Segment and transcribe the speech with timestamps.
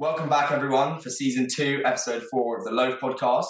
[0.00, 3.46] Welcome back, everyone, for season two, episode four of the Loaf podcast.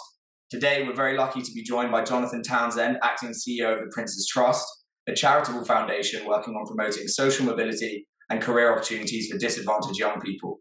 [0.51, 4.29] Today, we're very lucky to be joined by Jonathan Townsend, acting CEO of the Prince's
[4.29, 4.67] Trust,
[5.09, 10.59] a charitable foundation working on promoting social mobility and career opportunities for disadvantaged young people.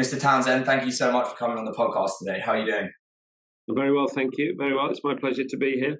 [0.00, 0.18] Mr.
[0.18, 2.38] Townsend, thank you so much for coming on the podcast today.
[2.38, 2.88] How are you doing?
[3.68, 4.54] Very well, thank you.
[4.56, 4.90] Very well.
[4.90, 5.96] It's my pleasure to be here.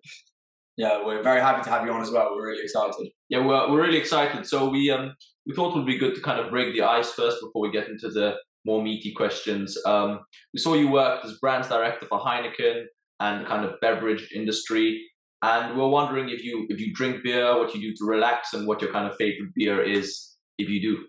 [0.77, 2.31] Yeah, we're very happy to have you on as well.
[2.37, 3.09] We're really excited.
[3.29, 4.47] Yeah, we're, we're really excited.
[4.47, 5.15] So we um
[5.47, 7.73] we thought it would be good to kind of break the ice first before we
[7.73, 8.37] get into the
[8.67, 9.79] more meaty questions.
[9.87, 10.21] Um,
[10.53, 12.85] we saw you worked as brands director for Heineken
[13.21, 15.03] and kind of beverage industry,
[15.43, 18.67] and we're wondering if you if you drink beer, what you do to relax, and
[18.67, 21.05] what your kind of favorite beer is if you do.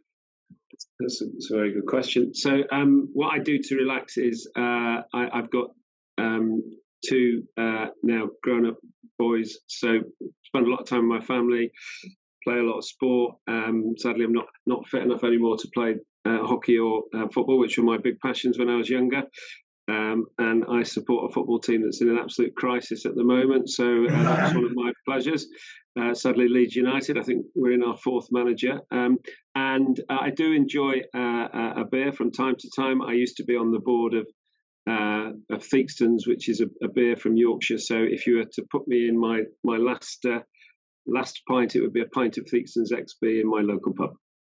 [1.00, 2.34] That's a, that's a very good question.
[2.34, 5.72] So, um, what I do to relax is uh, I, have got
[6.18, 6.62] um,
[7.08, 8.78] two uh, now grown up
[9.18, 10.00] boys, so
[10.46, 11.72] spend a lot of time with my family,
[12.48, 13.36] play a lot of sport.
[13.48, 17.60] Um, sadly, I'm not not fit enough anymore to play uh, hockey or uh, football,
[17.60, 19.23] which were my big passions when I was younger.
[19.90, 23.70] Um, and I support a football team that's in an absolute crisis at the moment.
[23.70, 25.48] So uh, that's one of my pleasures.
[26.00, 27.18] Uh, sadly, Leeds United.
[27.18, 29.18] I think we're in our fourth manager, um,
[29.56, 31.48] and uh, I do enjoy uh,
[31.81, 33.02] a beer from time to time.
[33.02, 34.28] I used to be on the board of
[34.90, 37.80] uh, of Theakston's, which is a, a, beer from Yorkshire.
[37.80, 40.25] So if you were to put me in my my last
[41.08, 44.11] last pint, it would be a pint of Theakston's XB in my local pub.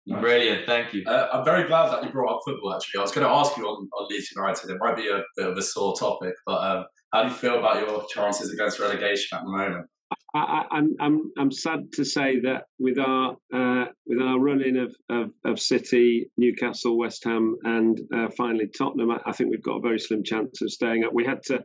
[0.06, 0.22] Nice.
[0.22, 1.04] Brilliant, thank you.
[1.06, 2.74] Uh, I'm very glad that you brought up football.
[2.74, 4.70] Actually, I was going to ask you on, on Leeds United.
[4.70, 7.58] It might be a bit of a sore topic, but um, how do you feel
[7.58, 9.86] about your chances against relegation at the moment?
[10.34, 14.94] I, am I'm I'm sad to say that with our uh, with our running of,
[15.10, 19.78] of, of City, Newcastle, West Ham, and uh, finally Tottenham, I, I think we've got
[19.78, 21.12] a very slim chance of staying up.
[21.12, 21.62] We had to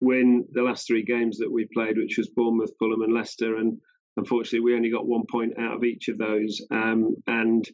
[0.00, 3.78] win the last three games that we played, which was Bournemouth, Fulham, and Leicester, and
[4.16, 7.68] Unfortunately, we only got one point out of each of those, um, and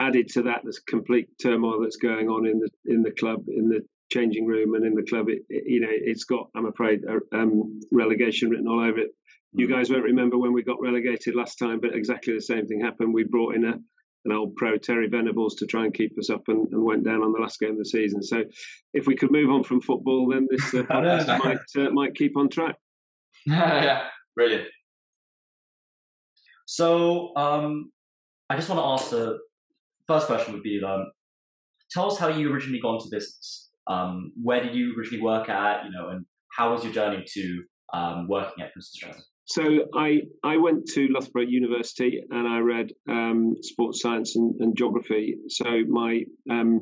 [0.00, 3.68] added to that, there's complete turmoil that's going on in the in the club, in
[3.68, 5.28] the changing room, and in the club.
[5.28, 7.02] It, it, you know, it's got, I'm afraid,
[7.32, 9.10] um, relegation written all over it.
[9.54, 12.80] You guys won't remember when we got relegated last time, but exactly the same thing
[12.80, 13.12] happened.
[13.12, 13.78] We brought in a
[14.24, 17.22] an old pro Terry Venables to try and keep us up and, and, went down
[17.22, 18.22] on the last game of the season.
[18.22, 18.44] So
[18.94, 20.84] if we could move on from football, then this uh,
[21.44, 22.76] might uh, might keep on track.
[23.46, 24.04] yeah,
[24.36, 24.68] brilliant.
[26.72, 27.92] So um,
[28.48, 29.38] I just want to ask the
[30.06, 31.12] first question would be um,
[31.90, 33.68] tell us how you originally got into business.
[33.88, 35.84] Um, where did you originally work at?
[35.84, 36.24] You know, and
[36.56, 37.62] how was your journey to
[37.92, 39.28] um, working at Prince's Trust?
[39.44, 44.74] So I I went to Loughborough University and I read um, sports science and, and,
[44.74, 45.36] geography.
[45.48, 46.80] So my um,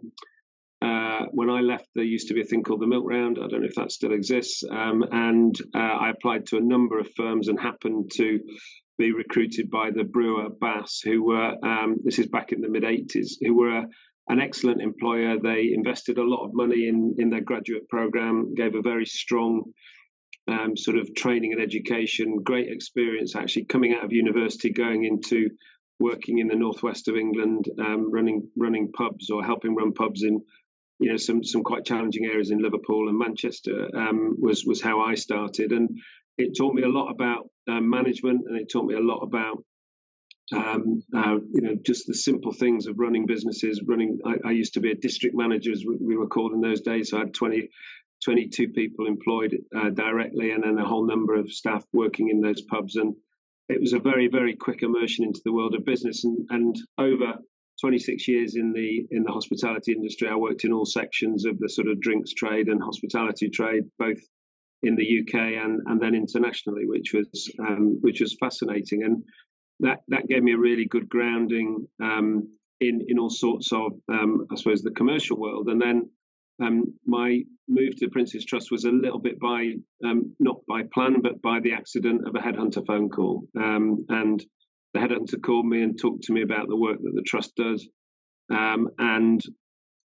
[0.82, 3.38] uh, when I left, there used to be a thing called the Milk Round.
[3.38, 4.62] I don't know if that still exists.
[4.70, 8.38] Um, and uh, I applied to a number of firms and happened to
[9.00, 12.82] be recruited by the brewer Bass, who were, um, this is back in the mid
[12.82, 13.86] 80s, who were a,
[14.28, 15.38] an excellent employer.
[15.42, 19.64] They invested a lot of money in, in their graduate program, gave a very strong
[20.48, 25.48] um, sort of training and education, great experience actually coming out of university, going into
[25.98, 30.40] working in the northwest of England, um, running running pubs or helping run pubs in
[30.98, 35.00] you know some some quite challenging areas in Liverpool and Manchester um, was was how
[35.00, 35.88] I started, and
[36.36, 39.62] it taught me a lot about uh, management, and it taught me a lot about
[40.52, 43.82] um, uh, you know just the simple things of running businesses.
[43.86, 46.80] Running, I, I, used to be a district manager, as we were called in those
[46.80, 47.10] days.
[47.10, 47.68] So I had 20,
[48.24, 52.62] 22 people employed uh, directly, and then a whole number of staff working in those
[52.62, 53.14] pubs, and
[53.68, 57.34] it was a very very quick immersion into the world of business, and and over
[57.80, 60.28] 26 years in the in the hospitality industry.
[60.28, 64.18] I worked in all sections of the sort of drinks trade and hospitality trade, both
[64.82, 69.22] in the UK and and then internationally, which was um, which was fascinating, and
[69.80, 72.48] that that gave me a really good grounding um,
[72.80, 76.10] in in all sorts of um, I suppose the commercial world, and then.
[76.62, 80.82] Um, my move to the Prince's Trust was a little bit by um, not by
[80.92, 84.44] plan, but by the accident of a headhunter phone call, um, and
[84.92, 87.88] the headhunter called me and talked to me about the work that the trust does.
[88.50, 89.42] And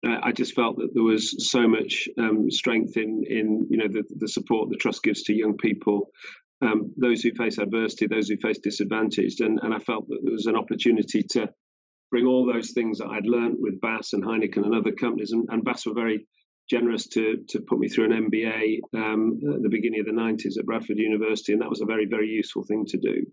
[0.05, 3.87] uh, I just felt that there was so much um, strength in, in you know,
[3.87, 6.11] the, the support the trust gives to young people,
[6.61, 10.33] um, those who face adversity, those who face disadvantage, And, and I felt that there
[10.33, 11.49] was an opportunity to
[12.11, 15.31] bring all those things that I'd learned with Bass and Heineken and other companies.
[15.31, 16.27] And, and Bass were very
[16.69, 20.57] generous to to put me through an MBA um, at the beginning of the 90s
[20.57, 23.25] at Bradford University, and that was a very very useful thing to do.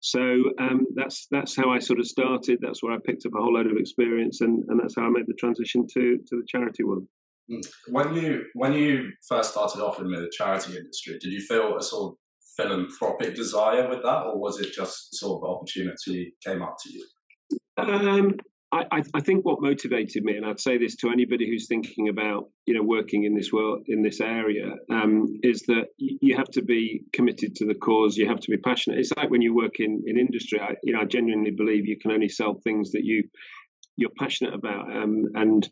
[0.00, 0.20] So
[0.60, 2.58] um, that's that's how I sort of started.
[2.60, 5.10] That's where I picked up a whole load of experience, and, and that's how I
[5.10, 7.06] made the transition to to the charity world.
[7.50, 7.60] Hmm.
[7.88, 11.82] When you when you first started off in the charity industry, did you feel a
[11.82, 12.18] sort of
[12.56, 17.04] philanthropic desire with that, or was it just sort of opportunity came up to you?
[17.76, 18.34] Um,
[18.70, 22.50] I, I, think what motivated me, and I'd say this to anybody who's thinking about,
[22.66, 26.62] you know, working in this world in this area, um, is that you have to
[26.62, 28.18] be committed to the cause.
[28.18, 28.98] You have to be passionate.
[28.98, 30.60] It's like when you work in in industry.
[30.60, 33.24] I, you know, I genuinely believe you can only sell things that you
[33.96, 35.66] you're passionate about, um, and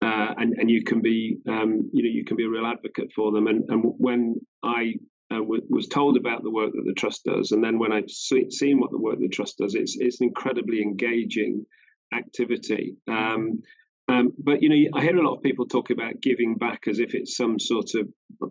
[0.00, 3.12] uh, and and you can be, um, you know, you can be a real advocate
[3.14, 3.48] for them.
[3.48, 4.94] And and when I
[5.30, 8.08] uh, w- was told about the work that the trust does, and then when I've
[8.08, 11.66] see, seen what the work the trust does, it's it's incredibly engaging
[12.14, 12.96] activity.
[13.08, 13.62] Um,
[14.10, 16.98] um, but you know, I hear a lot of people talk about giving back as
[16.98, 18.08] if it's some sort of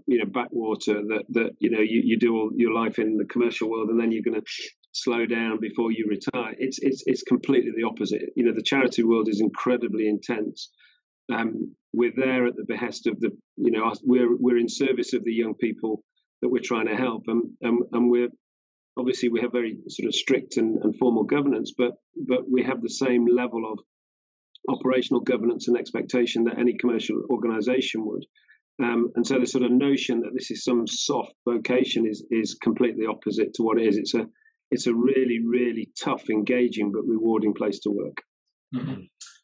[0.07, 3.25] you know backwater that that you know you, you do all your life in the
[3.25, 4.47] commercial world and then you're going to
[4.93, 6.55] slow down before you retire.
[6.57, 8.29] It's it's it's completely the opposite.
[8.35, 10.69] You know, the charity world is incredibly intense.
[11.31, 15.23] Um, we're there at the behest of the you know we're we're in service of
[15.23, 16.03] the young people
[16.41, 18.29] that we're trying to help, and and, and we're
[18.97, 21.93] obviously we have very sort of strict and, and formal governance, but
[22.27, 23.79] but we have the same level of
[24.67, 28.25] operational governance and expectation that any commercial organization would.
[28.81, 32.57] Um, and so the sort of notion that this is some soft vocation is is
[32.61, 33.97] completely opposite to what it is.
[33.97, 34.25] It's a
[34.71, 38.17] it's a really really tough, engaging but rewarding place to work.
[38.75, 39.01] Mm-hmm.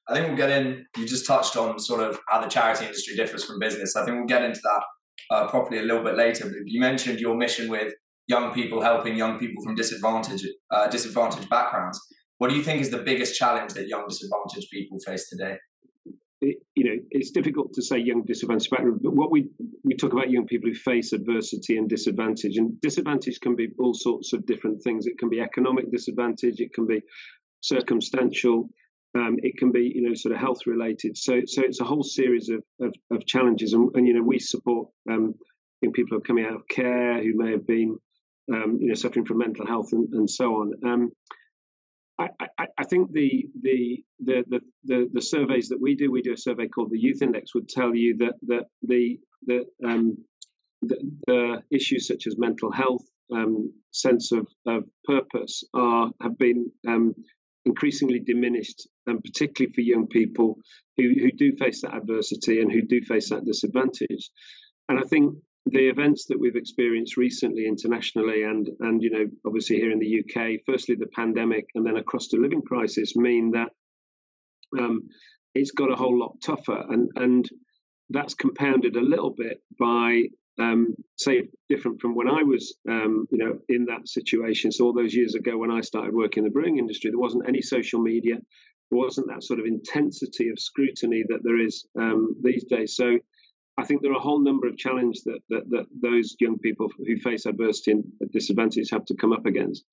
[0.07, 0.86] I think we'll get in.
[0.98, 3.95] You just touched on sort of how the charity industry differs from business.
[3.95, 4.83] I think we'll get into that
[5.31, 6.45] uh, properly a little bit later.
[6.45, 7.94] But you mentioned your mission with
[8.27, 12.00] young people helping young people from disadvantaged uh, disadvantaged backgrounds.
[12.38, 15.57] What do you think is the biggest challenge that young disadvantaged people face today?
[16.42, 19.50] It, you know, it's difficult to say young disadvantaged background, but what we
[19.83, 23.94] we talk about young people who face adversity and disadvantage, and disadvantage can be all
[23.94, 25.06] sorts of different things.
[25.06, 27.01] It can be economic disadvantage, it can be
[27.62, 28.69] circumstantial,
[29.16, 31.18] um, it can be you know sort of health related.
[31.18, 34.39] So so it's a whole series of of, of challenges, and, and, you know we
[34.39, 35.36] support um,
[35.81, 37.98] young people who are coming out of care who may have been
[38.53, 40.74] um, you know, suffering from mental health and, and so on.
[40.86, 41.12] Um,
[42.18, 46.33] I, I, I, think the, the, the the the surveys that we do, we do
[46.33, 50.18] a survey called the Youth Index, would tell you that that the the, um,
[50.81, 50.97] the,
[51.27, 53.03] the issues such as mental health,
[53.33, 57.13] um, sense of, of purpose, are have been um,
[57.65, 60.57] increasingly diminished, and particularly for young people
[60.95, 64.30] who who do face that adversity and who do face that disadvantage.
[64.88, 65.36] And I think
[65.67, 70.19] the events that we've experienced recently internationally and and you know obviously here in the
[70.19, 73.69] UK firstly the pandemic and then a cost of living crisis mean that
[74.79, 75.09] um,
[75.56, 77.50] it's got a whole lot tougher and and
[78.12, 80.23] that's compounded a little bit by
[80.59, 84.71] um, say different from when I was um, you know in that situation.
[84.71, 87.50] So all those years ago when I started working in the brewing industry there wasn't
[87.50, 88.35] any social media
[88.91, 92.95] there wasn't that sort of intensity of scrutiny that there is um, these days.
[92.95, 93.17] So
[93.77, 96.89] I think there are a whole number of challenges that, that, that those young people
[96.98, 99.83] who face adversity and disadvantage have to come up against.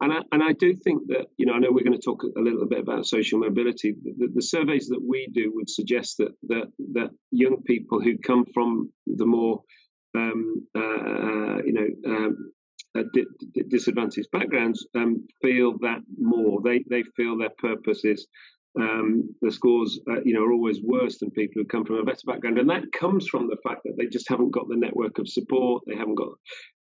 [0.00, 2.24] And I, and I do think that, you know, I know we're going to talk
[2.24, 3.94] a little bit about social mobility.
[4.02, 8.44] The, the surveys that we do would suggest that, that, that young people who come
[8.52, 9.62] from the more,
[10.16, 12.52] um, uh, you know, um,
[12.98, 16.60] uh, di- disadvantaged backgrounds um, feel that more.
[16.62, 18.26] They, they feel their purpose is
[18.80, 22.04] um, the scores, uh, you know, are always worse than people who come from a
[22.04, 25.18] better background, and that comes from the fact that they just haven't got the network
[25.18, 26.30] of support, they haven't got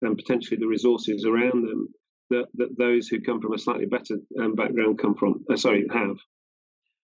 [0.07, 1.89] um, potentially the resources around them
[2.31, 5.45] that, that those who come from a slightly better um, background come from.
[5.51, 6.17] Uh, sorry, have.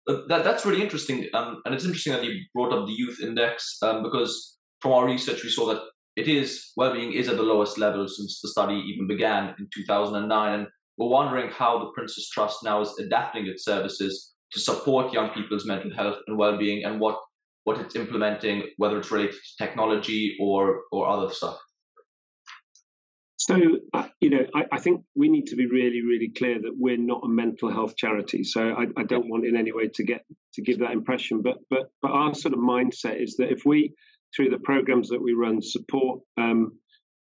[0.08, 3.20] Uh, that, that's really interesting, um, and it's interesting that you brought up the youth
[3.20, 5.82] index um, because from our research we saw that
[6.16, 10.54] it is well-being is at the lowest level since the study even began in 2009,
[10.54, 15.30] and we're wondering how the Prince's Trust now is adapting its services to support young
[15.30, 17.18] people's mental health and well-being and what
[17.64, 21.58] what it's implementing whether it's related to technology or or other stuff.
[23.36, 23.56] So
[23.94, 26.96] uh, you know I, I, think we need to be really really clear that we're
[26.98, 28.42] not a mental health charity.
[28.42, 30.24] So I, I, don't want in any way to get
[30.54, 31.40] to give that impression.
[31.42, 33.94] But but but our sort of mindset is that if we
[34.34, 36.72] through the programs that we run support um,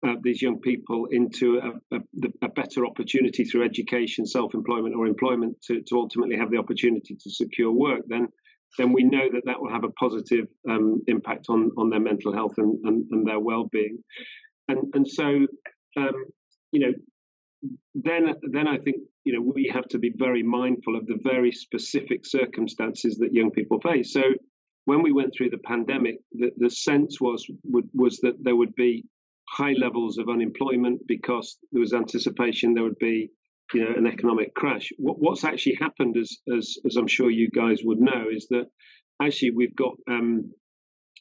[0.06, 2.00] uh, these young people into a, a,
[2.42, 7.30] a, better opportunity through education, self-employment, or employment to, to ultimately have the opportunity to
[7.30, 8.28] secure work, then
[8.76, 12.32] then we know that that will have a positive um, impact on on their mental
[12.34, 13.98] health and, and, and their well-being.
[14.68, 15.46] And and so
[15.96, 16.24] um,
[16.72, 16.92] you know
[17.94, 21.52] then then I think you know we have to be very mindful of the very
[21.52, 24.12] specific circumstances that young people face.
[24.12, 24.22] So
[24.86, 27.46] when we went through the pandemic, the, the sense was
[27.94, 29.04] was that there would be
[29.54, 33.30] high levels of unemployment because there was anticipation there would be
[33.72, 37.48] you know an economic crash what, what's actually happened as, as as i'm sure you
[37.50, 38.66] guys would know is that
[39.22, 40.50] actually we've got um,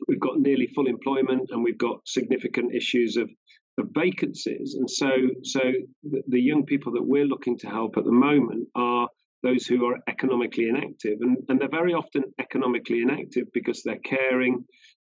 [0.08, 3.30] we've got nearly full employment and we've got significant issues of,
[3.78, 5.12] of vacancies and so
[5.44, 5.62] so
[6.04, 9.08] the, the young people that we're looking to help at the moment are
[9.44, 11.20] those who are economically inactive.
[11.22, 14.63] And, and they're very often economically inactive because they're caring.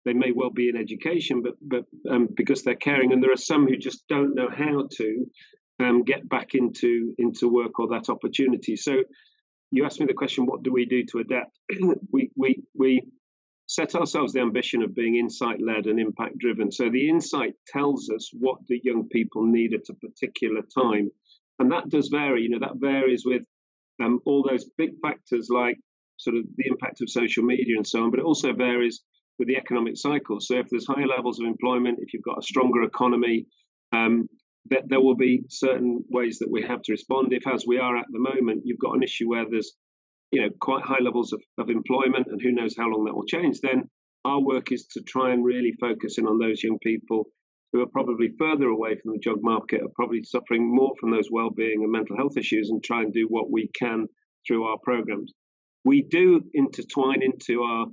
[0.07, 3.13] They may well be in education, but, but um, because they're caring.
[3.13, 5.27] And there are some who just don't know how to
[5.81, 8.77] um, get back into, into work or that opportunity.
[8.77, 8.99] So
[9.73, 11.59] you asked me the question, what do we do to adapt?
[12.13, 13.03] we, we, we
[13.67, 16.71] set ourselves the ambition of being insight led and impact driven.
[16.71, 21.11] So the insight tells us what the young people need at a particular time.
[21.59, 22.43] And that does vary.
[22.43, 23.43] You know, that varies with
[24.01, 25.79] um, all those big factors like
[26.17, 29.03] sort of the impact of social media and so on, but it also varies
[29.39, 30.39] with the economic cycle.
[30.41, 33.47] So if there's higher levels of employment, if you've got a stronger economy,
[33.93, 34.29] um,
[34.71, 37.33] that there will be certain ways that we have to respond.
[37.33, 39.73] If, as we are at the moment, you've got an issue where there's
[40.33, 43.27] you know quite high levels of, of employment and who knows how long that will
[43.27, 43.89] change, then
[44.25, 47.27] our work is to try and really focus in on those young people
[47.73, 51.29] who are probably further away from the job market, are probably suffering more from those
[51.31, 54.07] well-being and mental health issues, and try and do what we can
[54.47, 55.33] through our programs.
[55.85, 57.87] We do intertwine into our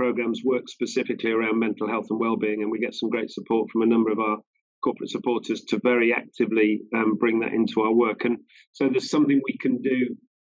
[0.00, 3.82] programs work specifically around mental health and well-being, and we get some great support from
[3.82, 4.38] a number of our
[4.82, 8.24] corporate supporters to very actively um, bring that into our work.
[8.24, 8.38] And
[8.72, 9.98] so there's something we can do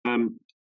[0.08, 0.22] um,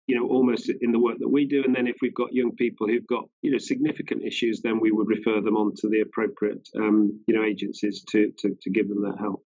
[0.06, 1.62] you know, almost in the work that we do.
[1.64, 4.92] And then if we've got young people who've got, you know, significant issues, then we
[4.92, 8.88] would refer them on to the appropriate, um, you know, agencies to, to, to give
[8.88, 9.42] them that help.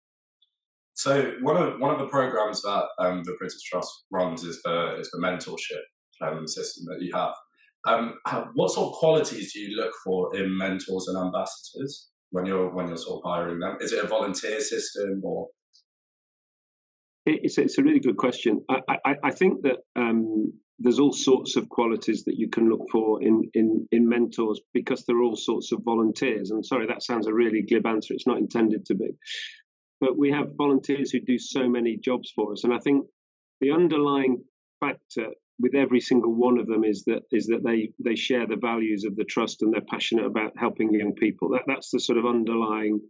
[0.94, 4.96] So one of one of the programs that um, the Prince's Trust runs is the
[4.98, 5.84] is the mentorship
[6.26, 7.34] um, system that you have.
[7.86, 8.14] Um,
[8.54, 12.88] what sort of qualities do you look for in mentors and ambassadors when you're when
[12.88, 13.76] you're sort of hiring them?
[13.80, 15.48] Is it a volunteer system or
[17.28, 18.64] it's, it's a really good question.
[18.68, 22.86] I, I, I think that um, there's all sorts of qualities that you can look
[22.90, 26.50] for in, in, in mentors because there are all sorts of volunteers.
[26.50, 28.14] And sorry, that sounds a really glib answer.
[28.14, 29.10] It's not intended to be.
[30.00, 32.64] But we have volunteers who do so many jobs for us.
[32.64, 33.06] And I think
[33.60, 34.44] the underlying
[34.80, 35.26] factor
[35.60, 39.04] with every single one of them is that is that they they share the values
[39.04, 41.48] of the trust and they're passionate about helping young people.
[41.50, 43.00] That that's the sort of underlying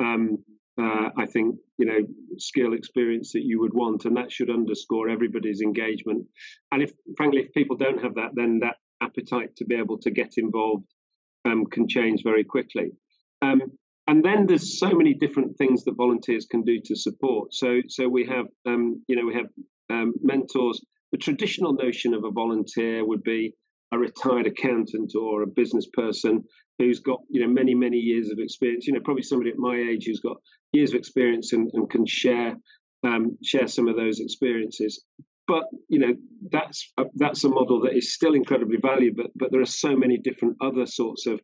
[0.00, 0.38] um,
[0.80, 2.00] uh, I think you know
[2.38, 6.26] skill experience that you would want, and that should underscore everybody's engagement.
[6.72, 10.10] And if, frankly, if people don't have that, then that appetite to be able to
[10.10, 10.86] get involved
[11.44, 12.90] um, can change very quickly.
[13.42, 13.60] Um,
[14.06, 17.54] and then there's so many different things that volunteers can do to support.
[17.54, 19.46] So, so we have, um, you know, we have
[19.90, 20.80] um, mentors.
[21.14, 23.54] The traditional notion of a volunteer would be
[23.92, 26.42] a retired accountant or a business person
[26.80, 29.76] who's got you know many many years of experience you know probably somebody at my
[29.76, 30.38] age who's got
[30.72, 32.56] years of experience and, and can share
[33.04, 35.04] um, share some of those experiences.
[35.46, 36.14] But you know
[36.50, 39.94] that's a, that's a model that is still incredibly valuable but but there are so
[39.94, 41.40] many different other sorts of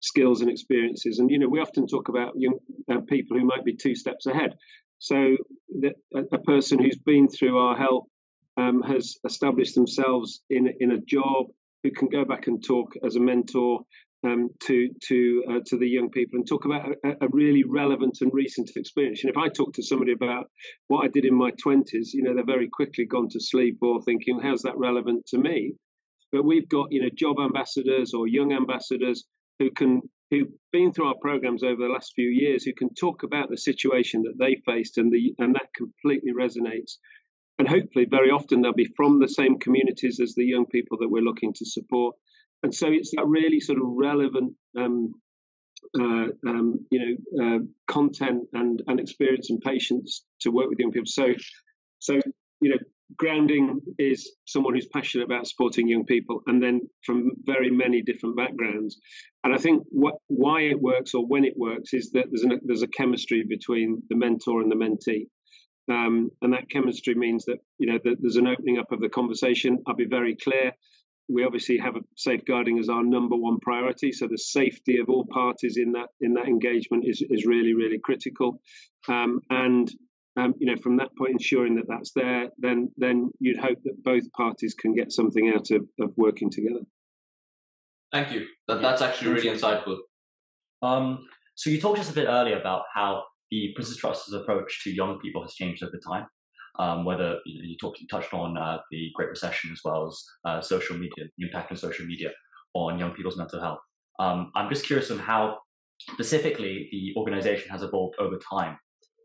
[0.00, 1.20] skills and experiences.
[1.20, 2.58] And you know we often talk about young
[2.92, 4.52] uh, people who might be two steps ahead.
[4.98, 5.38] So
[6.14, 8.10] a person who's been through our help
[8.56, 11.46] um, has established themselves in in a job
[11.82, 13.80] who can go back and talk as a mentor
[14.24, 18.18] um, to to uh, to the young people and talk about a, a, really relevant
[18.20, 19.22] and recent experience.
[19.22, 20.50] And if I talk to somebody about
[20.88, 24.02] what I did in my twenties, you know, they're very quickly gone to sleep or
[24.02, 25.74] thinking, "How's that relevant to me?"
[26.32, 29.24] But we've got you know job ambassadors or young ambassadors
[29.58, 33.22] who can who've been through our programs over the last few years who can talk
[33.22, 36.98] about the situation that they faced and the and that completely resonates
[37.58, 41.08] and hopefully very often they'll be from the same communities as the young people that
[41.08, 42.14] we're looking to support.
[42.62, 45.12] And so it's that really sort of relevant um,
[45.98, 50.90] uh, um, you know uh, content and and experience and patience to work with young
[50.90, 51.06] people.
[51.06, 51.34] So
[51.98, 52.20] so
[52.60, 52.78] you know
[53.16, 58.36] grounding is someone who's passionate about supporting young people and then from very many different
[58.36, 58.98] backgrounds.
[59.44, 62.58] And i think what why it works or when it works is that there's a
[62.64, 65.28] there's a chemistry between the mentor and the mentee
[65.88, 69.08] um, and that chemistry means that you know that there's an opening up of the
[69.08, 70.72] conversation i'll be very clear
[71.28, 74.12] we obviously have a safeguarding as our number one priority.
[74.12, 77.98] So the safety of all parties in that in that engagement is is really really
[77.98, 78.60] critical.
[79.08, 79.90] Um, and
[80.36, 84.02] um, you know, from that point, ensuring that that's there, then then you'd hope that
[84.04, 86.80] both parties can get something out of, of working together.
[88.12, 88.46] Thank you.
[88.68, 89.96] That, that's actually really insightful.
[90.82, 94.90] Um, so you talked just a bit earlier about how the Prince's Trust's approach to
[94.90, 96.26] young people has changed over time
[96.78, 100.06] um, whether you, know, you, talked, you touched on uh, the Great Recession as well
[100.06, 102.30] as uh, social media, the impact of social media
[102.74, 103.78] on young people's mental health.
[104.18, 105.58] Um, I'm just curious on how
[106.00, 108.78] specifically the organization has evolved over time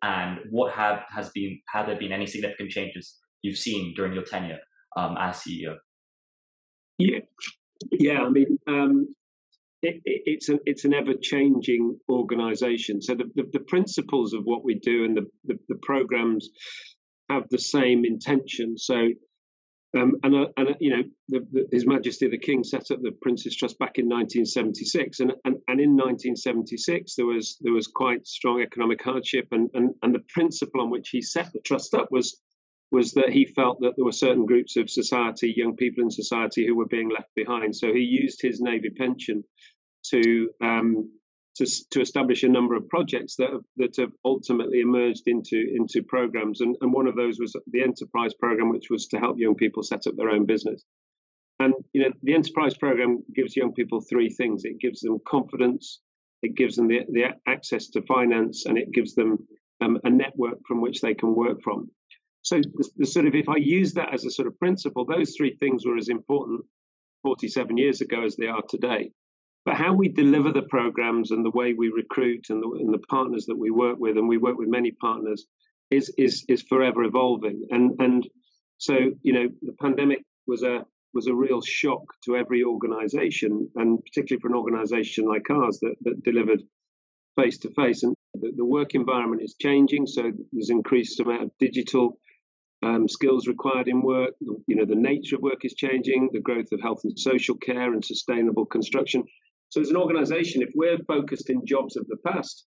[0.03, 4.23] and what have has been have there been any significant changes you've seen during your
[4.23, 4.59] tenure
[4.97, 5.75] um, as CEO?
[6.97, 7.19] Yeah,
[7.91, 8.21] yeah.
[8.21, 9.13] I mean, um,
[9.81, 13.01] it, it, it's an it's an ever changing organisation.
[13.01, 16.49] So the, the, the principles of what we do and the the, the programs
[17.29, 18.77] have the same intention.
[18.77, 19.09] So
[19.97, 23.01] Um, and, uh, and uh, you know, the, the, His Majesty the King set up
[23.01, 27.87] the Prince's Trust back in 1976, and, and, and in 1976 there was there was
[27.87, 31.93] quite strong economic hardship, and, and, and the principle on which he set the trust
[31.93, 32.39] up was
[32.91, 36.65] was that he felt that there were certain groups of society, young people in society,
[36.65, 37.73] who were being left behind.
[37.75, 39.43] So he used his navy pension
[40.11, 41.09] to um,
[41.55, 46.01] to, to establish a number of projects that have, that have ultimately emerged into into
[46.03, 49.55] programs, and, and one of those was the enterprise program, which was to help young
[49.55, 50.83] people set up their own business.
[51.59, 55.99] And you know, the enterprise program gives young people three things: it gives them confidence,
[56.41, 59.37] it gives them the, the access to finance, and it gives them
[59.81, 61.89] um, a network from which they can work from.
[62.43, 65.35] So, the, the sort of if I use that as a sort of principle, those
[65.35, 66.61] three things were as important
[67.23, 69.11] 47 years ago as they are today.
[69.63, 73.05] But how we deliver the programs and the way we recruit and the, and the
[73.09, 75.45] partners that we work with, and we work with many partners,
[75.91, 77.67] is is is forever evolving.
[77.69, 78.27] And and
[78.77, 84.03] so you know the pandemic was a was a real shock to every organization, and
[84.03, 86.63] particularly for an organization like ours that, that delivered
[87.35, 88.03] face to face.
[88.03, 92.17] And the, the, work environment is changing, so there's increased amount of digital
[92.81, 94.33] um, skills required in work.
[94.39, 97.93] You know, the nature of work is changing, the growth of health and social care
[97.93, 99.23] and sustainable construction.
[99.71, 102.65] So as an organization, if we're focused in jobs of the past,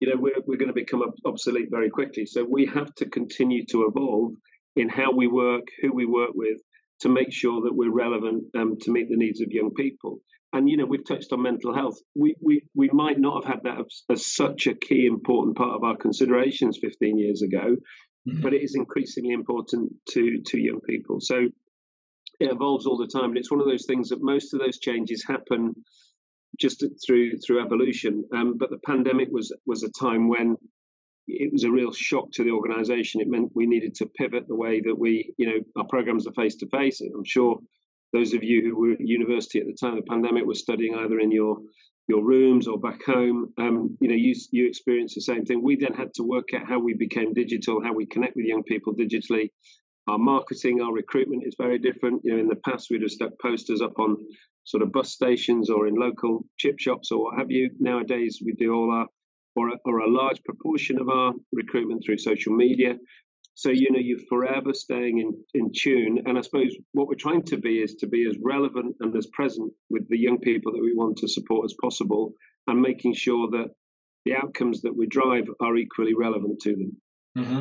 [0.00, 2.24] you know, we're, we're going to become obsolete very quickly.
[2.24, 4.32] So we have to continue to evolve
[4.74, 6.58] in how we work, who we work with,
[7.00, 10.20] to make sure that we're relevant um, to meet the needs of young people.
[10.54, 11.98] And you know, we've touched on mental health.
[12.16, 15.76] We we we might not have had that as, as such a key important part
[15.76, 17.76] of our considerations 15 years ago,
[18.26, 18.40] mm-hmm.
[18.40, 21.18] but it is increasingly important to to young people.
[21.20, 21.48] So
[22.40, 24.78] it evolves all the time, and it's one of those things that most of those
[24.78, 25.74] changes happen
[26.58, 28.24] just through through evolution.
[28.34, 30.56] Um, but the pandemic was was a time when
[31.28, 33.20] it was a real shock to the organisation.
[33.20, 36.32] It meant we needed to pivot the way that we, you know, our programs are
[36.32, 37.00] face to face.
[37.00, 37.58] I'm sure
[38.12, 40.94] those of you who were at university at the time of the pandemic were studying
[40.94, 41.58] either in your
[42.08, 43.52] your rooms or back home.
[43.58, 45.62] Um, you know, you you experienced the same thing.
[45.62, 48.62] We then had to work out how we became digital, how we connect with young
[48.62, 49.50] people digitally.
[50.08, 52.22] Our marketing, our recruitment is very different.
[52.24, 54.16] You know, in the past we'd have stuck posters up on
[54.68, 57.70] sort of bus stations or in local chip shops or what have you.
[57.80, 59.06] Nowadays, we do all our
[59.56, 62.94] or a, or a large proportion of our recruitment through social media.
[63.54, 66.18] So you know you're forever staying in, in tune.
[66.26, 69.26] And I suppose what we're trying to be is to be as relevant and as
[69.32, 72.34] present with the young people that we want to support as possible,
[72.66, 73.70] and making sure that
[74.26, 76.92] the outcomes that we drive are equally relevant to them.
[77.38, 77.60] Mm-hmm.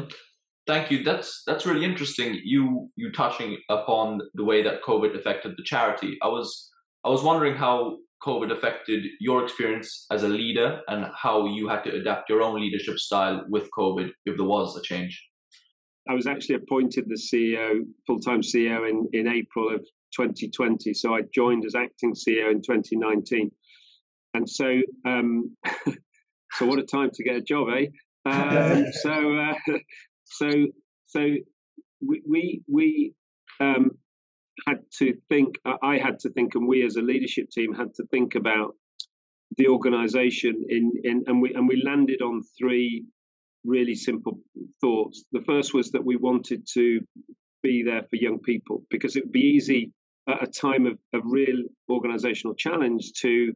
[0.68, 1.04] Thank you.
[1.04, 2.38] That's that's really interesting.
[2.44, 6.18] You you touching upon the way that COVID affected the charity.
[6.22, 6.70] I was
[7.08, 11.86] I was wondering how COVID affected your experience as a leader and how you had
[11.86, 15.26] to adapt your own leadership style with COVID if there was a change.
[16.10, 19.80] I was actually appointed the CEO, full time CEO, in, in April of
[20.18, 20.94] 2020.
[20.94, 23.52] So I joined as acting CEO in 2019.
[24.34, 25.56] And so, um,
[26.52, 27.86] so what a time to get a job, eh?
[28.30, 29.54] Um, so, uh,
[30.26, 30.50] so,
[31.06, 31.22] so
[32.06, 33.14] we we, we
[33.62, 33.92] um,
[34.66, 38.06] had to think, I had to think, and we as a leadership team had to
[38.08, 38.76] think about
[39.58, 43.06] the organization in, in and we and we landed on three
[43.64, 44.40] really simple
[44.82, 45.26] thoughts.
[45.32, 47.00] The first was that we wanted to
[47.64, 49.92] be there for young people because it would be easy
[50.28, 53.54] at a time of, of real organizational challenge to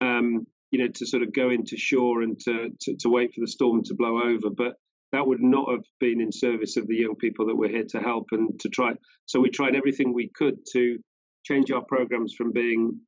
[0.00, 3.40] um, you know to sort of go into shore and to, to, to wait for
[3.40, 4.74] the storm to blow over but
[5.12, 8.00] that would not have been in service of the young people that we're here to
[8.00, 8.92] help and to try.
[9.26, 10.98] So we tried everything we could to
[11.44, 12.98] change our programs from being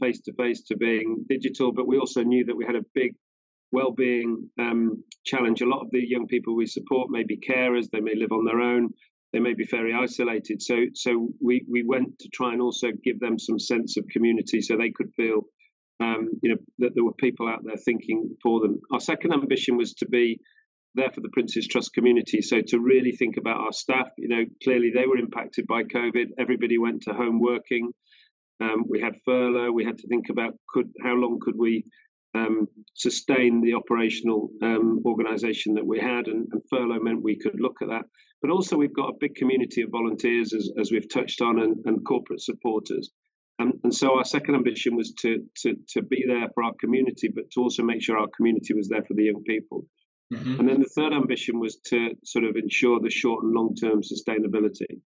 [0.00, 3.14] face to face to being digital, but we also knew that we had a big
[3.72, 5.62] well-being um, challenge.
[5.62, 8.44] A lot of the young people we support may be carers; they may live on
[8.44, 8.90] their own,
[9.32, 10.62] they may be very isolated.
[10.62, 14.60] So, so we we went to try and also give them some sense of community,
[14.60, 15.42] so they could feel.
[16.00, 18.80] Um, you know that there were people out there thinking for them.
[18.92, 20.40] Our second ambition was to be
[20.94, 22.42] there for the Prince's Trust community.
[22.42, 26.26] So to really think about our staff, you know, clearly they were impacted by COVID.
[26.38, 27.90] Everybody went to home working.
[28.60, 29.72] Um, we had furlough.
[29.72, 31.84] We had to think about could how long could we
[32.34, 37.60] um, sustain the operational um, organisation that we had, and, and, furlough meant we could
[37.60, 38.04] look at that.
[38.40, 41.76] But also, we've got a big community of volunteers, as, as we've touched on, and,
[41.84, 43.10] and corporate supporters.
[43.58, 47.28] And, and, so our second ambition was to, to to be there for our community,
[47.28, 49.84] but to also make sure our community was there for the young people.
[50.32, 50.60] Mm-hmm.
[50.60, 54.00] And then the third ambition was to sort of ensure the short and long term
[54.00, 55.00] sustainability.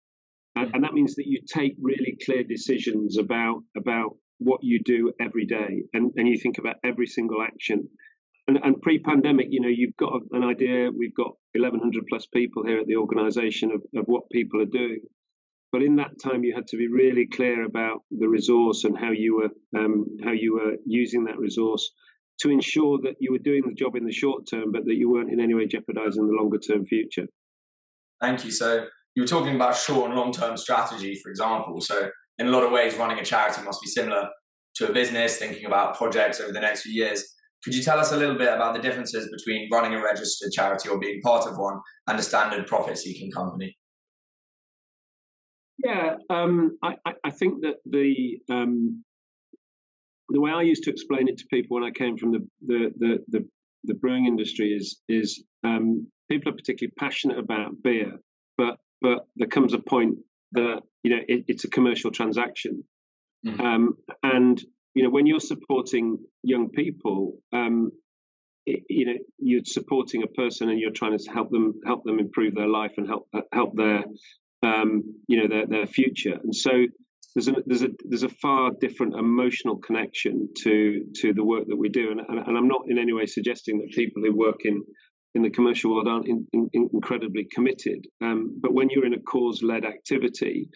[0.56, 5.12] And, and, that means that you take really clear decisions about about what you do
[5.20, 7.90] every day and, and you think about every single action.
[8.48, 12.64] And, and pre pandemic, you know, you've got an idea, we've got 1,100 plus people
[12.64, 15.00] here at the organization of, of what people are doing.
[15.72, 19.12] but in that time, you had to be really clear about the resource and how
[19.12, 21.92] you were um, how you were using that resource
[22.42, 25.10] to ensure that you were doing the job in the short term, but that you
[25.10, 27.28] weren't in any way jeopardizing the longer term future.
[28.22, 28.52] Thank you.
[28.52, 31.80] So you were talking about short and long term strategy, for example.
[31.82, 34.30] So in a lot of ways, running a charity must be similar
[34.76, 37.24] to a business, thinking about projects over the next few years.
[37.64, 40.90] Could you tell us a little bit about the differences between running a registered charity
[40.90, 43.76] or being part of one and a standard profit seeking company?
[45.84, 49.04] Yeah, um, I, I, think that the um,
[50.30, 52.92] the way I used to explain it to people when I came from the the
[52.98, 53.50] the, the,
[53.84, 58.14] the brewing industry is is um, people are particularly passionate about beer,
[58.58, 60.18] but but there comes a point
[60.54, 62.84] that you know it, it's a commercial transaction,
[63.46, 63.62] mm-hmm.
[63.62, 64.62] um, and
[64.94, 67.92] you know when you're supporting young people, um,
[68.66, 72.20] it, you know you're supporting a person and you're trying to help them help them
[72.20, 74.04] improve their life and help help their
[74.64, 76.72] um, you know their their future, and so.
[77.36, 81.76] There's a, there's a there's a far different emotional connection to to the work that
[81.76, 84.62] we do, and, and, and I'm not in any way suggesting that people who work
[84.64, 84.82] in
[85.36, 88.08] in the commercial world aren't in, in, incredibly committed.
[88.24, 90.70] Um, but when you're in a cause led activity,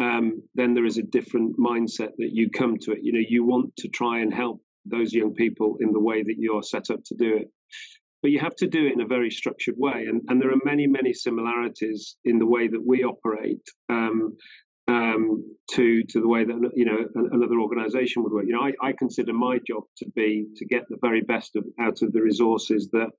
[0.00, 2.98] um, then there is a different mindset that you come to it.
[3.02, 6.36] You know, you want to try and help those young people in the way that
[6.38, 7.48] you're set up to do it.
[8.20, 10.06] But you have to do it in a very structured way.
[10.08, 14.36] And, and there are many, many similarities in the way that we operate um,
[14.92, 18.44] um, to to the way that you know another organisation would work.
[18.46, 21.64] You know, I, I consider my job to be to get the very best of,
[21.80, 23.10] out of the resources that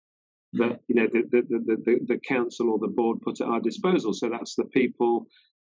[0.54, 1.42] that you know the, the,
[1.86, 4.14] the, the, council or the board put at our disposal.
[4.14, 5.26] So that's the people,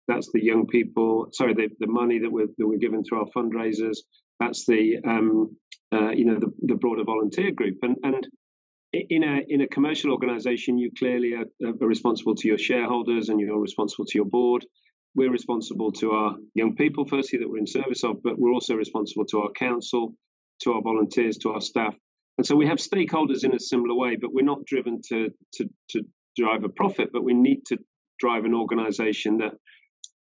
[0.08, 1.28] that's the young people.
[1.32, 3.98] Sorry, the, the money that we're that we're given through our fundraisers.
[4.38, 5.54] That's the um,
[5.92, 7.76] uh, you know the, the broader volunteer group.
[7.82, 8.26] And and
[8.92, 13.38] in a in a commercial organisation, you clearly are, are responsible to your shareholders and
[13.38, 14.64] you're responsible to your board.
[15.14, 18.74] We're responsible to our young people, firstly, that we're in service of, but we're also
[18.74, 20.14] responsible to our council,
[20.62, 21.94] to our volunteers, to our staff,
[22.40, 25.68] and so we have stakeholders in a similar way, but we're not driven to, to,
[25.90, 26.02] to
[26.38, 27.76] drive a profit, but we need to
[28.18, 29.52] drive an organization that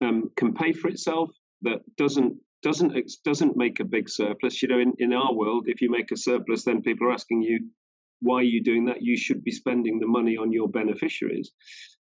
[0.01, 1.29] um, can pay for itself,
[1.63, 4.61] that doesn't doesn't doesn't make a big surplus.
[4.61, 7.41] You know, in, in our world, if you make a surplus, then people are asking
[7.41, 7.67] you,
[8.21, 9.01] why are you doing that?
[9.01, 11.51] You should be spending the money on your beneficiaries.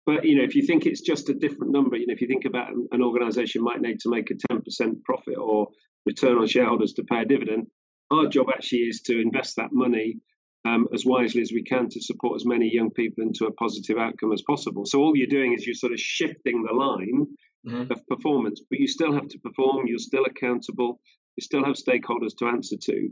[0.05, 2.27] But you know, if you think it's just a different number, you know, if you
[2.27, 5.69] think about an organization might need to make a 10% profit or
[6.07, 7.69] return on shareholders to pay a dividend,
[8.11, 10.19] our job actually is to invest that money
[10.65, 13.99] um, as wisely as we can to support as many young people into a positive
[13.99, 14.85] outcome as possible.
[14.87, 17.27] So all you're doing is you're sort of shifting the line
[17.67, 17.91] mm-hmm.
[17.91, 19.87] of performance, but you still have to perform.
[19.87, 21.01] You're still accountable.
[21.37, 23.09] You still have stakeholders to answer to,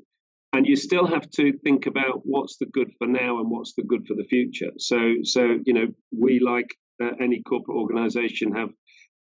[0.52, 3.82] and you still have to think about what's the good for now and what's the
[3.82, 4.72] good for the future.
[4.78, 6.68] So, so you know, we like
[7.00, 8.70] uh, any corporate organisation have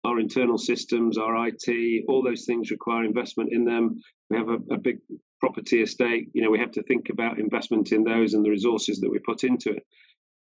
[0.05, 3.99] our internal systems, our IT, all those things require investment in them.
[4.29, 4.99] We have a, a, big
[5.41, 6.29] property estate.
[6.34, 9.19] You know, we have to think about investment in those and the resources that we
[9.19, 9.84] put into it.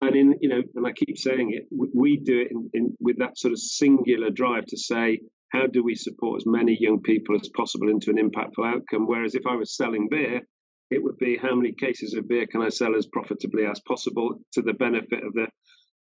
[0.02, 3.18] And in, you know, and I keep saying it, we do it in, in, with
[3.18, 5.20] that sort of singular drive to say,
[5.50, 9.06] how do we support as many young people as possible into an impactful outcome?
[9.06, 10.42] Whereas if I was selling beer,
[10.90, 14.40] it would be how many cases of beer can I sell as profitably as possible
[14.52, 15.46] to the benefit of the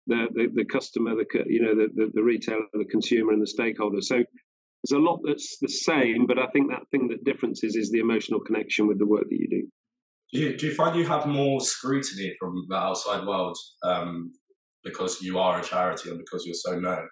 [0.07, 3.47] the, the, the customer, the you know the, the, the retailer, the consumer, and the
[3.47, 4.01] stakeholder.
[4.01, 7.91] So there's a lot that's the same, but I think that thing that differences is
[7.91, 9.69] the emotional connection with the work that you do.
[10.33, 14.33] Do you, do you find you have more scrutiny from the outside world um,
[14.83, 17.09] because you are a charity and because you're so known?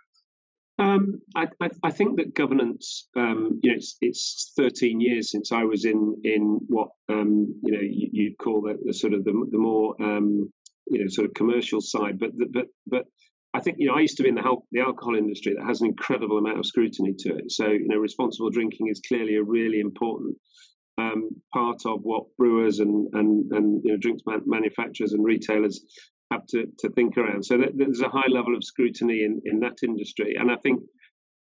[0.79, 5.53] Um, I, I, I, think that governance, um, you know, it's, it's 13 years since
[5.53, 9.25] I was in in what um, you know you, would call the, the, sort of
[9.25, 10.51] the, the more um,
[10.87, 13.05] you know sort of commercial side, but but but
[13.55, 15.81] I think you know I used to be in the, the alcohol industry that has
[15.81, 17.53] an incredible amount of scrutiny to it.
[17.53, 20.37] So you know, responsible drinking is clearly a really important
[20.99, 25.85] um, part of what brewers and and and you know drinks man- manufacturers and retailers
[26.31, 27.45] have to to think around.
[27.45, 30.81] So there's a high level of scrutiny in in that industry, and I think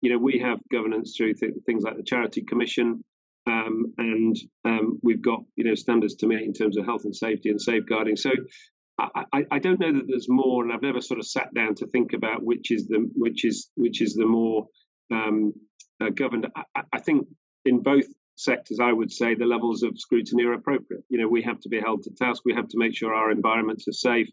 [0.01, 3.03] you know we have governance through th- things like the Charity Commission.
[3.49, 7.14] Um, and um, we've got you know standards to meet in terms of health and
[7.14, 8.16] safety and safeguarding.
[8.16, 8.31] So
[8.98, 11.87] I, I, don't know that there's more, and I've never sort of sat down to
[11.88, 14.66] think about which is the which is which is the more
[15.12, 15.52] um,
[16.00, 16.46] uh, governed.
[16.56, 17.26] I, I, think
[17.66, 18.06] in both
[18.37, 21.04] sectors, I would say the levels of scrutiny are appropriate.
[21.11, 22.42] You know, we have to be held to task.
[22.46, 24.30] We have to make sure our environments are safe.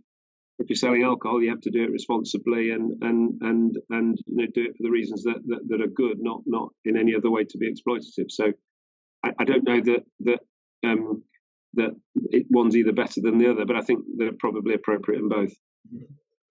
[0.59, 4.37] If you're selling alcohol, you have to do it responsibly and and and and you
[4.37, 7.15] know, do it for the reasons that, that, that are good, not not in any
[7.15, 8.29] other way to be exploitative.
[8.29, 8.53] So,
[9.23, 10.39] I, I don't know that that
[10.85, 11.23] um,
[11.75, 11.91] that
[12.31, 15.53] it, one's either better than the other, but I think they're probably appropriate in both.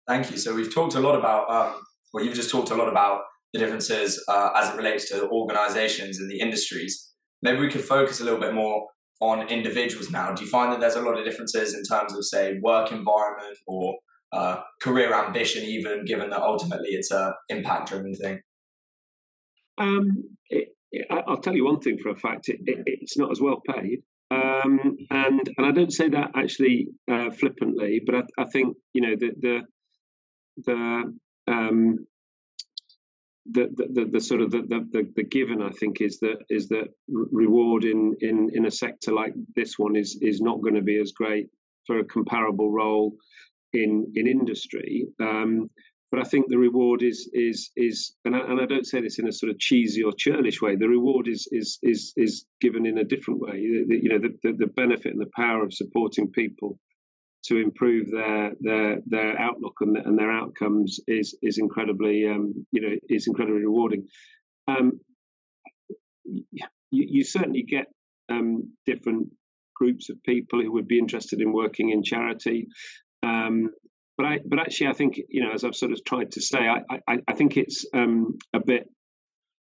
[0.07, 0.37] Thank you.
[0.37, 1.81] So we've talked a lot about, um,
[2.13, 3.21] well, you've just talked a lot about
[3.53, 7.13] the differences uh, as it relates to organizations and the industries.
[7.41, 8.87] Maybe we could focus a little bit more
[9.19, 10.33] on individuals now.
[10.33, 13.57] Do you find that there's a lot of differences in terms of, say, work environment
[13.67, 13.95] or
[14.33, 18.39] uh, career ambition, even given that ultimately it's a impact driven thing?
[19.77, 23.39] Um, it, it, I'll tell you one thing for a fact: it, it's not as
[23.39, 23.99] well paid.
[24.31, 29.01] Um, and and I don't say that actually uh, flippantly, but I, I, think you
[29.01, 29.61] know the the
[30.65, 31.13] the
[31.51, 32.07] um,
[33.45, 36.87] the, the, the, sort of the, the, the given I think is that is that
[37.07, 40.99] reward in, in, in a sector like this one is is not going to be
[40.99, 41.47] as great
[41.85, 43.13] for a comparable role
[43.73, 45.07] in in industry.
[45.19, 45.69] Um,
[46.11, 49.17] but I think the reward is is is, and I, and I don't say this
[49.17, 50.75] in a sort of cheesy or churlish way.
[50.75, 53.59] The reward is is is is given in a different way.
[53.59, 56.77] You know, the, the, the benefit and the power of supporting people
[57.45, 62.81] to improve their their their outlook and, and their outcomes is is incredibly um, you
[62.81, 64.05] know is incredibly rewarding.
[64.67, 64.99] Um,
[66.25, 67.85] you, you certainly get
[68.29, 69.29] um, different
[69.75, 72.67] groups of people who would be interested in working in charity.
[73.23, 73.69] Um,
[74.21, 76.59] but I, but actually, I think you know, as I've sort of tried to say,
[76.59, 78.87] I, I, I think it's um, a bit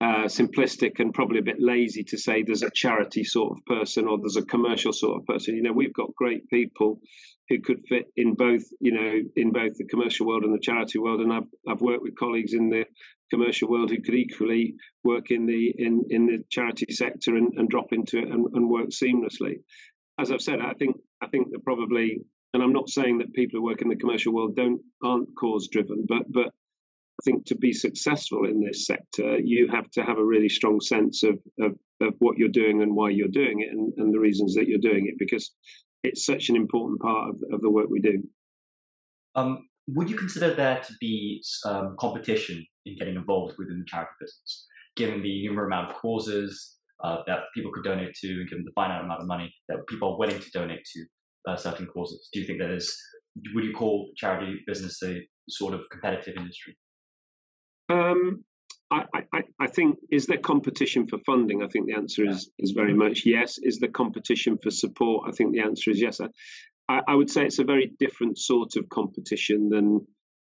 [0.02, 4.06] uh, simplistic and probably a bit lazy to say there's a charity sort of person
[4.06, 5.56] or there's a commercial sort of person.
[5.56, 7.00] You know, we've got great people
[7.48, 11.00] who could fit in both, you know, in both the commercial world and the charity
[11.00, 11.22] world.
[11.22, 12.84] And I've I've worked with colleagues in the
[13.32, 17.70] commercial world who could equally work in the in in the charity sector and, and
[17.70, 19.62] drop into it and, and work seamlessly.
[20.20, 23.60] As I've said, I think I think that probably and I'm not saying that people
[23.60, 27.56] who work in the commercial world don't aren't cause driven, but but I think to
[27.56, 31.74] be successful in this sector, you have to have a really strong sense of of,
[32.02, 34.80] of what you're doing and why you're doing it, and, and the reasons that you're
[34.80, 35.54] doing it, because
[36.04, 38.24] it's such an important part of, of the work we do.
[39.36, 44.12] Um, would you consider there to be um, competition in getting involved within the charity
[44.20, 48.64] business, given the numerous amount of causes uh, that people could donate to, and given
[48.66, 51.06] the finite amount of money that people are willing to donate to
[51.48, 52.30] uh, certain causes?
[52.34, 52.96] Do you think that is,
[53.54, 56.78] would you call charity business a sort of competitive industry?
[57.90, 58.44] Um,
[58.92, 61.64] I, I, I, think is there competition for funding?
[61.64, 63.60] I think the answer is is very much yes.
[63.62, 65.28] Is there competition for support?
[65.28, 66.20] I think the answer is yes.
[66.90, 70.06] I, I would say it's a very different sort of competition than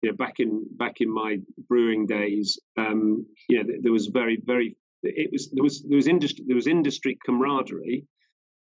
[0.02, 1.38] you know back in back in my
[1.70, 2.60] brewing days.
[2.78, 6.56] Um, you know, there was very very it was there was there was industry there
[6.56, 8.06] was industry camaraderie,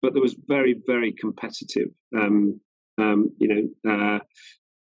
[0.01, 1.89] but there was very very competitive.
[2.15, 2.59] Um,
[2.97, 4.19] um, you know, uh,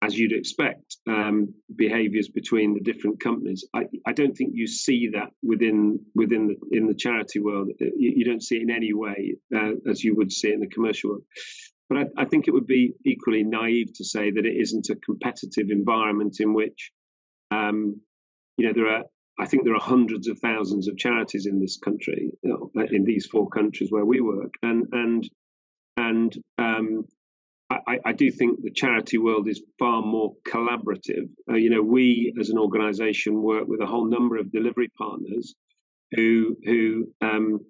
[0.05, 3.65] as you'd expect, um, behaviours between the different companies.
[3.75, 7.71] I, I, don't think you see that within within the in the charity world.
[7.81, 10.55] Uh, you, you don't see it in any way uh, as you would see it
[10.55, 11.23] in the commercial world.
[11.89, 14.97] But I, I, think it would be equally naive to say that it isn't a
[14.97, 16.93] competitive environment in which,
[17.51, 18.01] um,
[18.57, 19.05] you know, there are.
[19.39, 23.49] I think there are hundreds of thousands of charities in this country, in these four
[23.49, 25.29] countries where we work, and and
[25.97, 27.05] and um,
[27.71, 31.29] I, I, do think the charity world is far more collaborative.
[31.49, 35.55] Uh, you know, we as an organisation work with a whole number of delivery partners
[36.13, 37.61] who who um,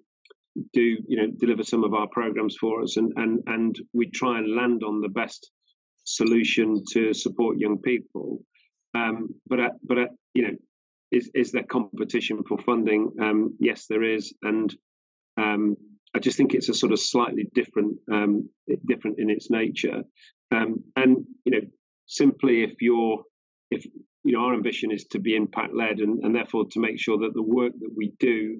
[0.73, 4.37] do you know deliver some of our programs for us, and and and we try
[4.37, 5.49] and land on the best
[6.03, 8.43] solution to support young people.
[8.93, 10.55] Um, but but you know,
[11.15, 13.11] is is there competition for funding?
[13.21, 14.75] Um, yes, there is, and
[15.37, 15.77] um,
[16.13, 18.49] I just think it's a sort of slightly different, um,
[18.85, 20.03] different in its nature.
[20.51, 21.67] Um, and you know,
[22.05, 23.23] simply if you're,
[23.71, 23.85] if
[24.23, 27.17] you know, our ambition is to be impact led, and, and therefore to make sure
[27.19, 28.59] that the work that we do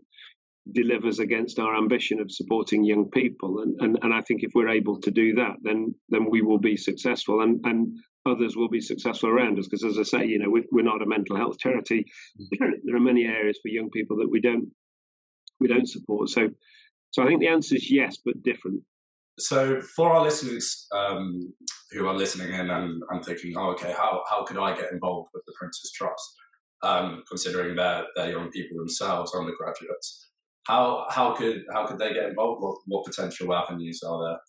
[0.71, 3.60] delivers against our ambition of supporting young people.
[3.62, 6.60] And, and and I think if we're able to do that, then then we will
[6.60, 9.67] be successful, and and others will be successful around us.
[9.67, 12.06] Because as I say, you know, we, we're not a mental health charity.
[12.39, 12.71] Mm.
[12.84, 14.67] There are many areas for young people that we don't
[15.60, 16.30] we don't support.
[16.30, 16.49] So
[17.12, 18.82] so I think the answer is yes, but different.
[19.39, 21.54] So for our listeners um,
[21.91, 25.30] who are listening in and, and thinking, oh, okay, how, how could I get involved
[25.34, 26.36] with the Prince's Trust,
[26.84, 30.30] um, considering they're, they're young people themselves, undergraduates,
[30.67, 32.62] how, how, could, how could they get involved?
[32.62, 34.39] What, what potential avenues are there?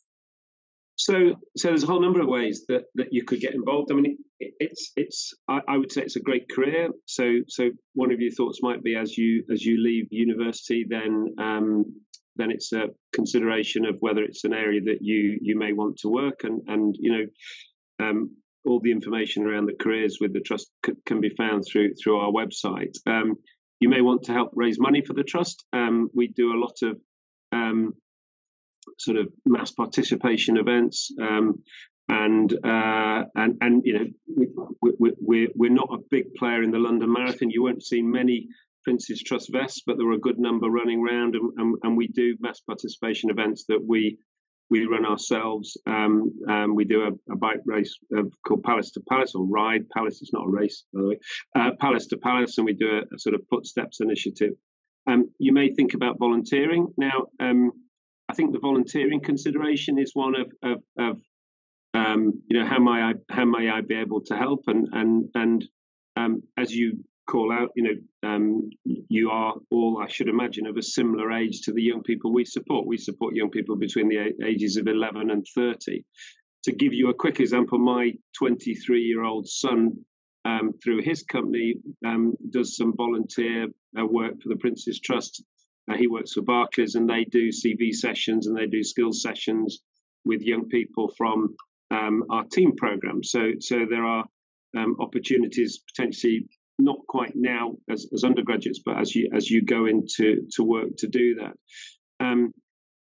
[0.97, 3.93] So, so there's a whole number of ways that, that you could get involved.
[3.93, 6.89] I mean, it, it's it's I, I, would say it's a great career.
[7.05, 11.35] So, so one of your thoughts might be as you as you leave university, then
[11.39, 11.85] um,
[12.37, 16.09] then it's a consideration of whether it's an area that you you may want to
[16.09, 18.31] work and and you know um,
[18.67, 22.19] all the information around the careers with the trust c- can be found through through
[22.19, 22.97] our website.
[23.07, 23.37] Um,
[23.81, 25.65] you may want to help raise money for the trust.
[25.73, 26.99] Um, we do a lot of
[27.53, 27.95] um,
[28.99, 31.11] sort of mass participation events.
[31.21, 31.63] Um,
[32.09, 34.07] and uh, and and you know
[34.81, 37.51] we, we, we, we're not a big player in the London Marathon.
[37.51, 38.49] You won't see many
[38.85, 42.07] Prince's Trust vests, but there are a good number running around, and, and, and we
[42.09, 44.19] do mass participation events that we
[44.71, 45.77] we run ourselves.
[45.87, 49.89] Um, um, we do a, a bike race uh, called Palace to Palace or Ride
[49.91, 50.21] Palace.
[50.23, 51.19] It's not a race, by the way.
[51.55, 54.53] Uh, Palace to Palace, and we do a, a sort of footsteps initiative.
[55.07, 56.89] Um, you may think about volunteering.
[56.97, 57.71] Now, um,
[58.29, 61.21] I think the volunteering consideration is one of, of, of
[61.95, 64.65] um, you know, how may I how may I be able to help?
[64.67, 65.65] And and and
[66.17, 70.77] um, as you call out, you know, um, you are all, I should imagine, of
[70.77, 72.87] a similar age to the young people we support.
[72.87, 76.05] We support young people between the ages of 11 and 30.
[76.65, 79.93] To give you a quick example, my 23 year old son,
[80.45, 83.67] um, through his company, um, does some volunteer
[83.99, 85.45] uh, work for the Prince's Trust.
[85.91, 89.81] Uh, he works for Barclays and they do CV sessions and they do skills sessions
[90.25, 91.55] with young people from
[91.91, 93.23] um, our team program.
[93.23, 94.25] So, so there are
[94.77, 96.47] um, opportunities potentially
[96.79, 100.97] not quite now as, as undergraduates, but as you as you go into to work
[100.99, 101.55] to do that.
[102.21, 102.53] Um,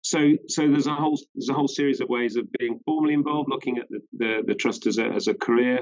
[0.02, 3.50] so so there's a whole there's a whole series of ways of being formally involved,
[3.50, 5.82] looking at the, the, the trust as a as a career,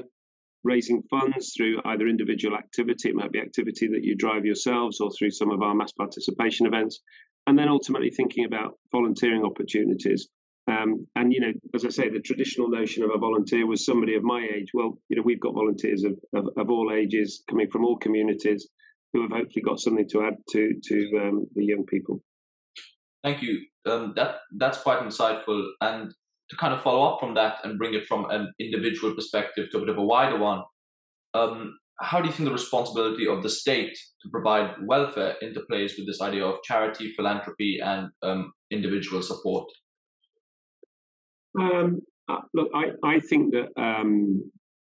[0.64, 5.10] raising funds through either individual activity, it might be activity that you drive yourselves, or
[5.10, 7.00] through some of our mass participation events,
[7.46, 10.28] and then ultimately thinking about volunteering opportunities.
[10.66, 14.14] Um, and you know, as I say, the traditional notion of a volunteer was somebody
[14.14, 14.68] of my age.
[14.72, 18.68] Well, you know, we've got volunteers of, of, of all ages coming from all communities
[19.12, 22.22] who have hopefully got something to add to to um, the young people.
[23.22, 23.60] Thank you.
[23.86, 25.68] Um, that that's quite insightful.
[25.80, 26.12] And
[26.50, 29.78] to kind of follow up from that and bring it from an individual perspective to
[29.78, 30.62] a bit of a wider one,
[31.32, 36.06] um, how do you think the responsibility of the state to provide welfare interplays with
[36.06, 39.70] this idea of charity, philanthropy, and um, individual support?
[41.58, 44.50] Um, uh, look, I, I think that um,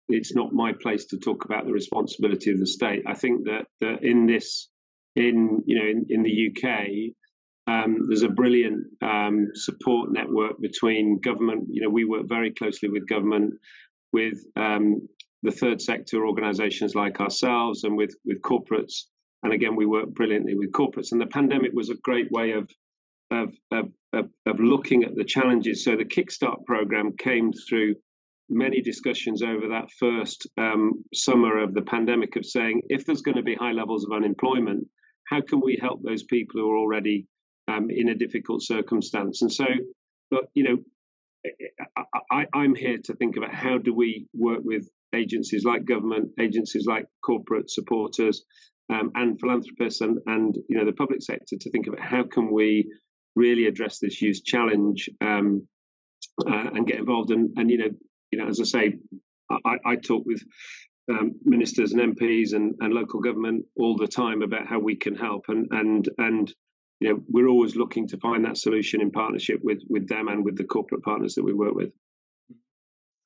[0.08, 3.02] it's not my place to talk about the responsibility of the state.
[3.06, 4.68] I think that, that in this,
[5.16, 7.14] in you know, in, in the UK,
[7.66, 11.64] um, there's a brilliant um, support network between government.
[11.70, 13.54] You know, we work very closely with government,
[14.12, 15.08] with um,
[15.42, 19.04] the third sector organisations like ourselves, and with with corporates.
[19.42, 21.12] And again, we work brilliantly with corporates.
[21.12, 22.68] And the pandemic was a great way of
[23.30, 25.84] of, of, of, of looking at the challenges.
[25.84, 27.94] So the Kickstart program came through
[28.48, 33.36] many discussions over that first um, summer of the pandemic of saying if there's going
[33.36, 34.86] to be high levels of unemployment,
[35.28, 37.26] how can we help those people who are already
[37.68, 39.42] um, in a difficult circumstance?
[39.42, 39.64] And so,
[40.30, 40.76] but you know,
[42.30, 46.86] I, am here to think about how do we work with agencies like government, agencies
[46.86, 48.44] like corporate supporters,
[48.90, 52.52] um, and philanthropists, and and you know the public sector to think about how can
[52.52, 52.90] we
[53.36, 55.66] really address this youth challenge um,
[56.46, 57.30] uh, and get involved.
[57.30, 57.90] And, and you know,
[58.30, 58.94] you know, as I say,
[59.50, 60.42] I, I talk with
[61.10, 65.14] um, ministers and MPs and, and local government all the time about how we can
[65.14, 66.52] help, and and and
[67.00, 70.44] you know, we're always looking to find that solution in partnership with with them and
[70.44, 71.90] with the corporate partners that we work with.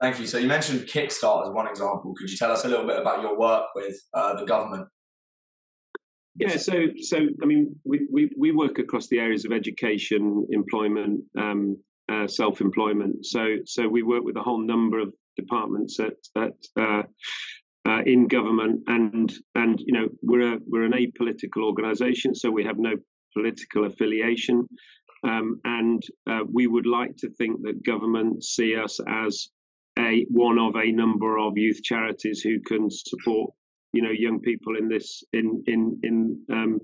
[0.00, 0.26] Thank you.
[0.26, 2.14] So you mentioned Kickstart as one example.
[2.16, 4.88] Could you tell us a little bit about your work with uh, the government?
[6.38, 11.22] Yeah, so so I mean, we, we, we work across the areas of education, employment,
[11.37, 11.77] um,
[12.11, 13.27] uh, self-employment.
[13.27, 17.03] So so we work with a whole number of departments at, at uh,
[17.88, 22.64] uh, in government, and and you know we're a we're an apolitical organisation, so we
[22.64, 22.94] have no
[23.35, 24.68] political affiliation,
[25.24, 29.48] um, and uh, we would like to think that government see us as
[29.98, 33.51] a one of a number of youth charities who can support
[33.92, 36.79] you know young people in this in in in um,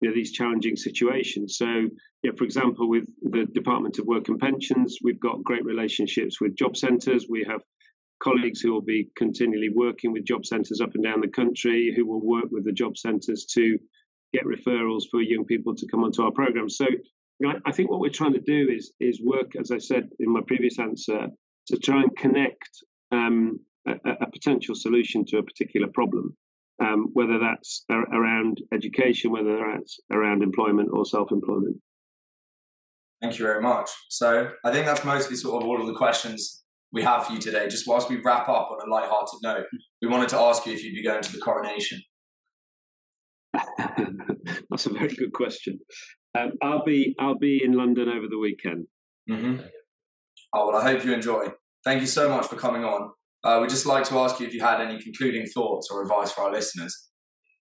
[0.00, 1.56] you know these challenging situations.
[1.56, 1.88] So,
[2.22, 6.56] yeah, for example, with the Department of Work and Pensions, we've got great relationships with
[6.56, 7.26] job centres.
[7.28, 7.60] We have
[8.22, 12.06] colleagues who will be continually working with job centres up and down the country, who
[12.06, 13.78] will work with the job centres to
[14.32, 16.68] get referrals for young people to come onto our program.
[16.68, 16.86] So,
[17.38, 20.08] you know, I think what we're trying to do is is work, as I said
[20.20, 21.28] in my previous answer,
[21.68, 22.70] to try and connect
[23.12, 26.36] um, a, a potential solution to a particular problem
[26.80, 31.76] um, whether that's around education, whether that's around employment or self-employment.
[33.22, 33.90] Thank you very much.
[34.10, 37.38] So I think that's mostly sort of all of the questions we have for you
[37.38, 37.66] today.
[37.68, 39.66] Just whilst we wrap up on a light-hearted note,
[40.02, 42.00] we wanted to ask you if you'd be going to the coronation.
[44.70, 45.78] that's a very good question.
[46.38, 48.86] Um, I'll be I'll be in London over the weekend.
[49.30, 49.62] Mm-hmm.
[50.52, 51.46] Oh well, I hope you enjoy.
[51.84, 53.10] Thank you so much for coming on.
[53.44, 56.32] Uh, we'd just like to ask you if you had any concluding thoughts or advice
[56.32, 57.08] for our listeners.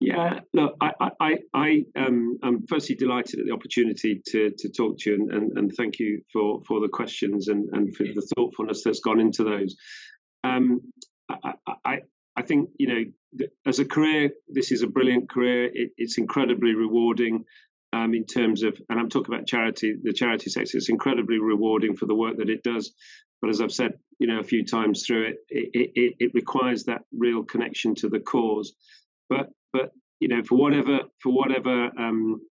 [0.02, 0.92] Yeah, look, I,
[1.22, 5.32] I, I, um, I'm firstly delighted at the opportunity to to talk to you, and,
[5.32, 9.22] and, and thank you for for the questions and, and for the thoughtfulness that's gone
[9.22, 9.76] into those.
[10.44, 10.82] Um,
[11.30, 11.54] I,
[11.86, 12.00] I,
[12.36, 15.72] I think you know, as a career, this is a brilliant career.
[15.74, 17.46] It, it's incredibly rewarding
[17.94, 20.78] um, in terms of, and I'm talking about charity, the charity sector.
[20.78, 22.94] It's incredibly rewarding for the work that it does.
[23.46, 26.86] But as I've said, you know, a few times through it, it, it, it requires
[26.86, 28.74] that real connection to the cause.
[29.30, 32.42] But but you know, for whatever for whatever um,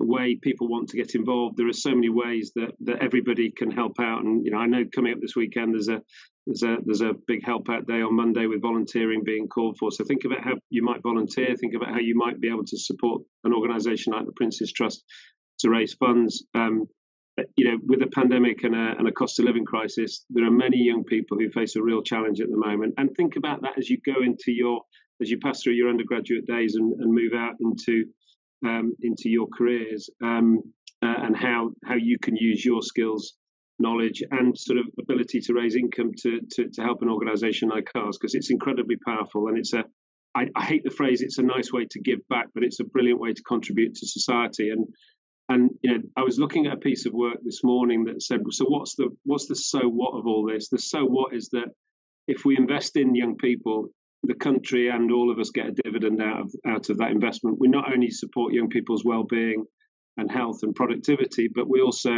[0.00, 3.70] way people want to get involved, there are so many ways that that everybody can
[3.70, 4.24] help out.
[4.24, 6.02] And you know, I know coming up this weekend, there's a
[6.48, 9.92] there's a there's a big help out day on Monday with volunteering being called for.
[9.92, 11.54] So think about how you might volunteer.
[11.54, 15.04] Think about how you might be able to support an organisation like the Prince's Trust
[15.60, 16.44] to raise funds.
[16.56, 16.88] Um,
[17.56, 20.50] you know, with a pandemic and a, and a cost of living crisis, there are
[20.50, 22.94] many young people who face a real challenge at the moment.
[22.96, 24.82] And think about that as you go into your
[25.20, 28.04] as you pass through your undergraduate days and, and move out into
[28.66, 30.60] um, into your careers, um,
[31.02, 33.34] uh, and how how you can use your skills
[33.78, 37.90] knowledge and sort of ability to raise income to to, to help an organization like
[37.96, 39.84] ours because it's incredibly powerful and it's a
[40.36, 42.84] I, I, hate the phrase it's a nice way to give back but it's a
[42.84, 44.86] brilliant way to contribute to society and
[45.48, 48.40] and you know I was looking at a piece of work this morning that said
[48.50, 51.68] so what's the what's the so what of all this the so what is that
[52.26, 53.88] if we invest in young people
[54.22, 57.58] the country and all of us get a dividend out of out of that investment
[57.60, 59.64] we not only support young people's well-being
[60.16, 62.12] and health and productivity but we also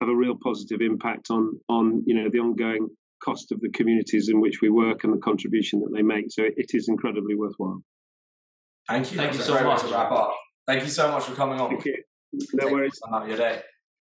[0.00, 2.88] have a real positive impact on on you know the ongoing
[3.22, 6.26] cost of the communities in which we work and the contribution that they make.
[6.30, 7.82] So it is incredibly worthwhile.
[8.88, 9.18] Thank you.
[9.18, 9.82] Thank That's you so much.
[9.82, 10.34] To wrap up.
[10.66, 11.80] Thank you so much for coming on.
[12.32, 13.00] No worries.
[13.12, 13.62] Out your day.